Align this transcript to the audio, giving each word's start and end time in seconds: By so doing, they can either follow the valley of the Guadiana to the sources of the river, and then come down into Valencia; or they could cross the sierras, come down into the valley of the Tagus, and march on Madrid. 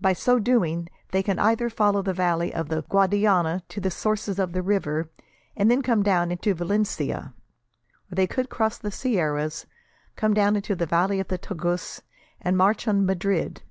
By 0.00 0.12
so 0.12 0.38
doing, 0.38 0.88
they 1.10 1.24
can 1.24 1.40
either 1.40 1.68
follow 1.68 2.00
the 2.00 2.12
valley 2.14 2.54
of 2.54 2.68
the 2.68 2.82
Guadiana 2.84 3.64
to 3.68 3.80
the 3.80 3.90
sources 3.90 4.38
of 4.38 4.52
the 4.52 4.62
river, 4.62 5.10
and 5.56 5.68
then 5.68 5.82
come 5.82 6.04
down 6.04 6.30
into 6.30 6.54
Valencia; 6.54 7.34
or 8.12 8.14
they 8.14 8.28
could 8.28 8.48
cross 8.48 8.78
the 8.78 8.92
sierras, 8.92 9.66
come 10.14 10.34
down 10.34 10.54
into 10.54 10.76
the 10.76 10.86
valley 10.86 11.18
of 11.18 11.26
the 11.26 11.38
Tagus, 11.38 12.00
and 12.40 12.56
march 12.56 12.86
on 12.86 13.04
Madrid. 13.04 13.62